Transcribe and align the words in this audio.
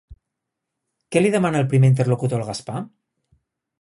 Què 1.15 1.21
li 1.23 1.31
demana 1.37 1.61
el 1.65 1.69
primer 1.75 1.91
interlocutor 1.93 2.41
al 2.41 2.49
Gaspar? 2.51 2.83